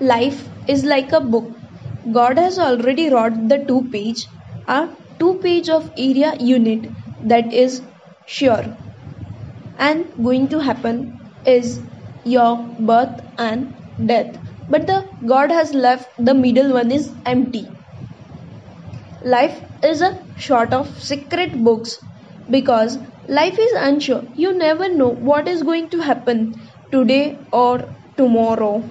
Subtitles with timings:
[0.00, 1.50] Life is like a book.
[2.12, 4.28] God has already wrote the two page,
[4.68, 6.90] a two page of area unit
[7.22, 7.82] that is
[8.24, 8.76] sure
[9.78, 11.80] and going to happen is
[12.24, 13.74] your birth and
[14.06, 14.36] death.
[14.68, 17.68] But the God has left the middle one is empty.
[19.24, 21.98] Life is a sort of secret books
[22.48, 24.22] because life is unsure.
[24.34, 26.54] You never know what is going to happen
[26.92, 28.84] today or tomorrow.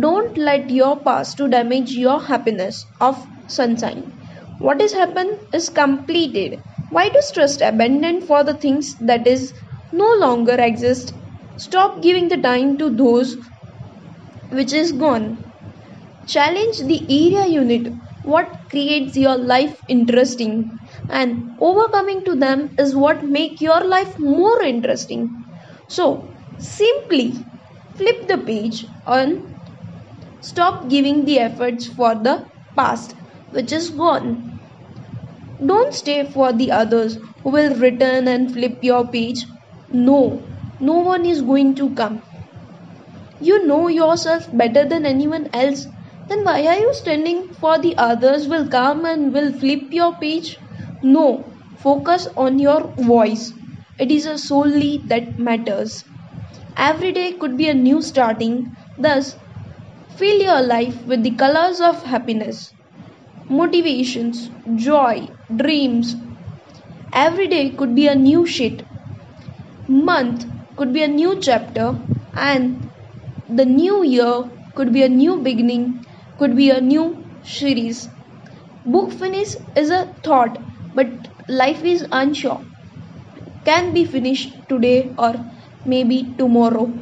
[0.00, 4.12] Don't let your past to damage your happiness of sunshine.
[4.58, 6.60] What is happened is completed.
[6.88, 9.52] Why to stress abandon for the things that is
[9.92, 11.14] no longer exist?
[11.56, 13.36] Stop giving the time to those
[14.50, 15.38] which is gone.
[16.26, 17.92] Challenge the area unit.
[18.22, 20.70] What creates your life interesting
[21.10, 25.28] and overcoming to them is what make your life more interesting.
[25.88, 27.32] So simply
[27.96, 29.51] flip the page and
[30.42, 32.46] stop giving the efforts for the
[32.76, 33.14] past
[33.48, 34.60] which is gone.
[35.64, 39.46] Don't stay for the others who will return and flip your page.
[39.88, 42.22] No, no one is going to come.
[43.38, 45.86] You know yourself better than anyone else.
[46.28, 50.58] Then why are you standing for the others will come and will flip your page?
[51.02, 53.52] No, focus on your voice.
[53.98, 56.02] It is a solely that matters.
[56.76, 58.72] Every day could be a new starting.
[58.96, 59.36] Thus,
[60.16, 62.74] fill your life with the colors of happiness,
[63.48, 66.14] motivations, joy, dreams.
[67.12, 68.82] Every day could be a new shit.
[69.86, 70.44] Month
[70.76, 71.96] could be a new chapter,
[72.34, 72.90] and
[73.48, 76.02] the new year could be a new beginning,
[76.38, 78.08] could be a new series.
[78.84, 80.58] Book finish is a thought,
[80.94, 81.08] but
[81.48, 82.64] life is unsure.
[83.64, 85.34] Can be finished today or
[85.84, 86.92] maybe tomorrow.